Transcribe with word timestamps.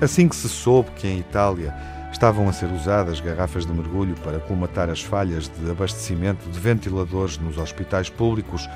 Assim 0.00 0.28
que 0.28 0.36
se 0.36 0.48
soube 0.48 0.90
que 0.92 1.06
em 1.06 1.18
Itália 1.18 1.74
estavam 2.10 2.48
a 2.48 2.52
ser 2.52 2.70
usadas 2.72 3.20
garrafas 3.20 3.66
de 3.66 3.72
mergulho 3.72 4.14
para 4.24 4.40
colmatar 4.40 4.88
as 4.88 5.02
falhas 5.02 5.48
de 5.48 5.70
abastecimento 5.70 6.48
de 6.48 6.58
ventiladores 6.58 7.36
nos 7.36 7.58
hospitais 7.58 8.08
públicos, 8.08 8.66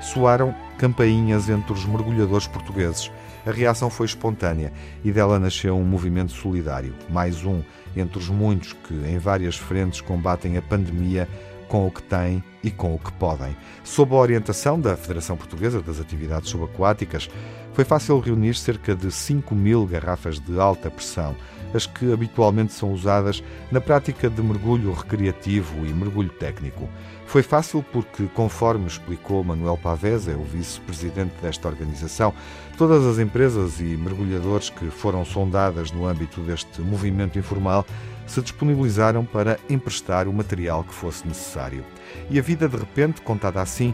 soaram 0.00 0.54
campainhas 0.78 1.48
entre 1.48 1.72
os 1.72 1.86
mergulhadores 1.86 2.46
portugueses. 2.46 3.10
A 3.46 3.50
reação 3.50 3.88
foi 3.88 4.06
espontânea 4.06 4.72
e 5.02 5.10
dela 5.10 5.38
nasceu 5.38 5.76
um 5.76 5.84
movimento 5.84 6.32
solidário, 6.32 6.94
mais 7.08 7.44
um 7.44 7.62
entre 7.96 8.18
os 8.18 8.28
muitos 8.28 8.72
que, 8.72 8.94
em 8.94 9.18
várias 9.18 9.56
frentes, 9.56 10.00
combatem 10.00 10.56
a 10.56 10.62
pandemia 10.62 11.28
com 11.68 11.86
o 11.86 11.90
que 11.90 12.02
têm 12.02 12.42
e 12.62 12.70
com 12.70 12.94
o 12.94 12.98
que 12.98 13.12
podem. 13.12 13.56
Sob 13.82 14.14
a 14.14 14.18
orientação 14.18 14.80
da 14.80 14.96
Federação 14.96 15.36
Portuguesa 15.36 15.82
das 15.82 16.00
Atividades 16.00 16.50
Subaquáticas, 16.50 17.28
foi 17.74 17.84
fácil 17.84 18.20
reunir 18.20 18.54
cerca 18.54 18.94
de 18.94 19.10
5 19.10 19.52
mil 19.52 19.84
garrafas 19.84 20.38
de 20.38 20.60
alta 20.60 20.88
pressão, 20.88 21.34
as 21.74 21.86
que 21.86 22.12
habitualmente 22.12 22.72
são 22.72 22.92
usadas 22.92 23.42
na 23.72 23.80
prática 23.80 24.30
de 24.30 24.40
mergulho 24.40 24.92
recreativo 24.92 25.84
e 25.84 25.92
mergulho 25.92 26.28
técnico. 26.28 26.88
Foi 27.26 27.42
fácil 27.42 27.84
porque, 27.92 28.28
conforme 28.32 28.86
explicou 28.86 29.42
Manuel 29.42 29.76
Pavese, 29.76 30.30
o 30.30 30.44
vice-presidente 30.44 31.34
desta 31.42 31.66
organização, 31.66 32.32
todas 32.78 33.04
as 33.04 33.18
empresas 33.18 33.80
e 33.80 33.96
mergulhadores 33.96 34.70
que 34.70 34.88
foram 34.88 35.24
sondadas 35.24 35.90
no 35.90 36.06
âmbito 36.06 36.40
deste 36.42 36.80
movimento 36.80 37.40
informal 37.40 37.84
se 38.24 38.40
disponibilizaram 38.40 39.24
para 39.24 39.58
emprestar 39.68 40.28
o 40.28 40.32
material 40.32 40.84
que 40.84 40.94
fosse 40.94 41.26
necessário. 41.26 41.84
E 42.30 42.38
a 42.38 42.42
vida, 42.42 42.68
de 42.68 42.76
repente, 42.76 43.20
contada 43.20 43.60
assim, 43.60 43.92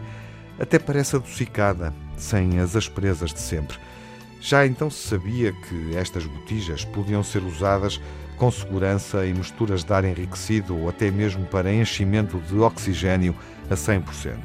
até 0.59 0.79
parece 0.79 1.17
adocicada, 1.17 1.95
sem 2.23 2.59
as 2.59 2.77
asperezas 2.77 3.33
de 3.33 3.41
sempre. 3.41 3.79
Já 4.41 4.67
então 4.67 4.89
se 4.89 5.09
sabia 5.09 5.53
que 5.53 5.97
estas 5.97 6.25
botijas 6.25 6.85
podiam 6.85 7.23
ser 7.23 7.43
usadas 7.43 8.01
com 8.39 8.51
segurança 8.51 9.27
em 9.27 9.35
misturas 9.35 9.85
de 9.85 9.93
ar 9.93 10.03
enriquecido 10.05 10.75
ou 10.75 10.89
até 10.89 11.11
mesmo 11.11 11.45
para 11.45 11.73
enchimento 11.73 12.39
de 12.39 12.59
oxigênio 12.59 13.37
a 13.69 13.75
100%. 13.75 14.39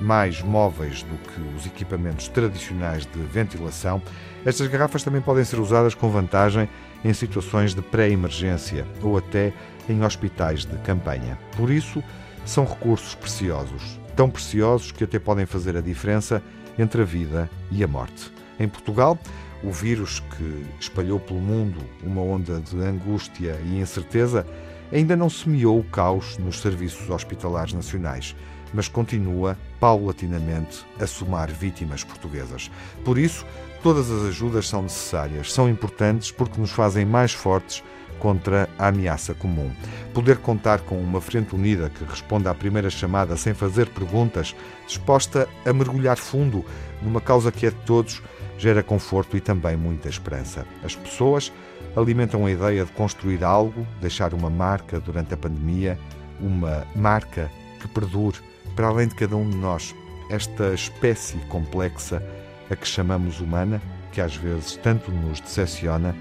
Mais 0.00 0.40
móveis 0.42 1.02
do 1.02 1.16
que 1.18 1.40
os 1.56 1.66
equipamentos 1.66 2.28
tradicionais 2.28 3.04
de 3.04 3.18
ventilação, 3.20 4.00
estas 4.44 4.68
garrafas 4.68 5.02
também 5.02 5.20
podem 5.20 5.44
ser 5.44 5.58
usadas 5.58 5.94
com 5.94 6.08
vantagem 6.08 6.68
em 7.04 7.12
situações 7.12 7.74
de 7.74 7.82
pré-emergência 7.82 8.86
ou 9.02 9.18
até 9.18 9.52
em 9.88 10.04
hospitais 10.04 10.64
de 10.64 10.76
campanha. 10.78 11.36
Por 11.56 11.68
isso, 11.68 12.02
são 12.44 12.64
recursos 12.64 13.14
preciosos, 13.14 13.98
tão 14.14 14.30
preciosos 14.30 14.92
que 14.92 15.04
até 15.04 15.18
podem 15.18 15.46
fazer 15.46 15.76
a 15.76 15.80
diferença 15.80 16.42
entre 16.78 17.02
a 17.02 17.04
vida 17.04 17.50
e 17.70 17.82
a 17.82 17.88
morte. 17.88 18.32
Em 18.58 18.68
Portugal, 18.68 19.18
o 19.62 19.70
vírus 19.70 20.20
que 20.20 20.66
espalhou 20.80 21.20
pelo 21.20 21.40
mundo 21.40 21.78
uma 22.02 22.20
onda 22.20 22.60
de 22.60 22.76
angústia 22.80 23.58
e 23.64 23.80
incerteza 23.80 24.46
ainda 24.92 25.16
não 25.16 25.30
semeou 25.30 25.78
o 25.78 25.84
caos 25.84 26.36
nos 26.38 26.60
serviços 26.60 27.08
hospitalares 27.08 27.72
nacionais, 27.72 28.36
mas 28.74 28.88
continua 28.88 29.56
paulatinamente 29.80 30.84
a 31.00 31.06
somar 31.06 31.50
vítimas 31.50 32.04
portuguesas. 32.04 32.70
Por 33.04 33.18
isso, 33.18 33.46
todas 33.82 34.10
as 34.10 34.22
ajudas 34.24 34.68
são 34.68 34.82
necessárias, 34.82 35.52
são 35.52 35.68
importantes 35.68 36.30
porque 36.30 36.60
nos 36.60 36.70
fazem 36.70 37.04
mais 37.04 37.32
fortes 37.32 37.82
contra 38.18 38.68
a 38.78 38.88
ameaça 38.88 39.34
comum. 39.34 39.70
Poder 40.14 40.38
contar 40.38 40.80
com 40.80 41.00
uma 41.00 41.20
frente 41.20 41.54
unida 41.54 41.90
que 41.90 42.04
responda 42.04 42.50
à 42.50 42.54
primeira 42.54 42.90
chamada 42.90 43.36
sem 43.36 43.54
fazer 43.54 43.88
perguntas, 43.88 44.54
disposta 44.86 45.48
a 45.64 45.72
mergulhar 45.72 46.16
fundo 46.16 46.64
numa 47.00 47.20
causa 47.20 47.50
que 47.50 47.66
é 47.66 47.70
de 47.70 47.76
todos, 47.84 48.22
gera 48.58 48.82
conforto 48.82 49.36
e 49.36 49.40
também 49.40 49.76
muita 49.76 50.08
esperança. 50.08 50.64
As 50.84 50.94
pessoas 50.94 51.52
alimentam 51.96 52.46
a 52.46 52.50
ideia 52.50 52.84
de 52.84 52.92
construir 52.92 53.44
algo, 53.44 53.86
deixar 54.00 54.34
uma 54.34 54.48
marca 54.48 55.00
durante 55.00 55.34
a 55.34 55.36
pandemia, 55.36 55.98
uma 56.40 56.86
marca 56.94 57.50
que 57.80 57.88
perdure 57.88 58.38
para 58.74 58.88
além 58.88 59.08
de 59.08 59.14
cada 59.14 59.36
um 59.36 59.48
de 59.48 59.56
nós. 59.56 59.94
Esta 60.30 60.72
espécie 60.72 61.36
complexa 61.48 62.22
a 62.70 62.76
que 62.76 62.86
chamamos 62.86 63.40
humana, 63.40 63.82
que 64.12 64.20
às 64.20 64.34
vezes 64.36 64.76
tanto 64.76 65.10
nos 65.10 65.40
decepciona, 65.40 66.14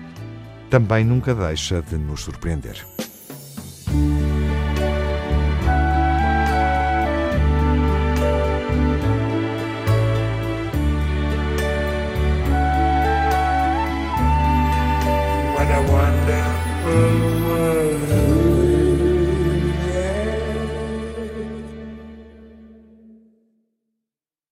também 0.71 1.03
nunca 1.03 1.35
deixa 1.35 1.81
de 1.81 1.97
nos 1.97 2.21
surpreender. 2.21 2.87
What 15.53 15.69
a 15.69 15.81
wonderful 15.91 17.49
world. 17.49 17.80